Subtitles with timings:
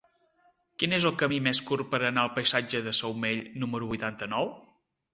[0.83, 4.55] Quin és el camí més curt per anar al passatge de Saumell número vuitanta-nou?